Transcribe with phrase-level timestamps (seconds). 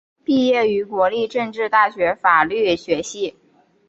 [0.23, 3.35] 毕业于国立政治大学法律学系。